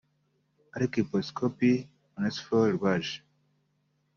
Arikibpesikopi 0.75 1.71
Onesphore 2.15 2.69
Rwaje 2.77 3.17